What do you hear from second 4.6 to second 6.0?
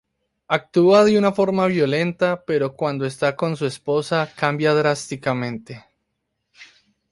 drásticamente.